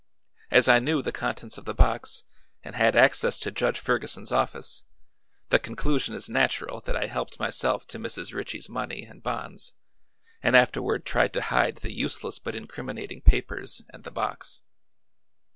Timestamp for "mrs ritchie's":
7.99-8.67